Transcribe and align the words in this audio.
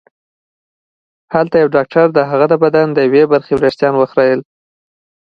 هلته 1.33 1.55
یو 1.57 1.69
ډاکټر 1.75 2.07
د 2.13 2.19
هغه 2.29 2.45
د 2.49 2.53
بدن 2.63 2.87
د 2.93 2.97
یوې 3.07 3.23
برخې 3.31 3.53
وېښته 3.57 3.87
وخریل 3.99 4.39